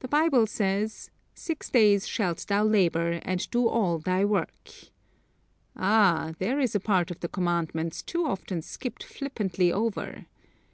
The 0.00 0.08
Bible 0.08 0.48
says: 0.48 1.12
"Six 1.32 1.70
days 1.70 2.08
shalt 2.08 2.44
thou 2.48 2.64
labor 2.64 3.20
and 3.22 3.48
do 3.52 3.68
all 3.68 4.00
thy 4.00 4.24
work." 4.24 4.58
Ah! 5.76 6.34
there 6.40 6.58
is 6.58 6.74
a 6.74 6.80
part 6.80 7.12
of 7.12 7.20
the 7.20 7.28
commandments 7.28 8.02
too 8.02 8.24
often 8.26 8.62
skipped 8.62 9.04
flippantly 9.04 9.72
over. 9.72 10.26